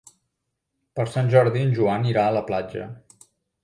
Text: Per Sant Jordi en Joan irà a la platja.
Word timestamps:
Per 1.01 1.05
Sant 1.17 1.31
Jordi 1.35 1.63
en 1.69 1.79
Joan 1.79 2.11
irà 2.15 2.27
a 2.27 2.35
la 2.41 2.47
platja. 2.53 2.93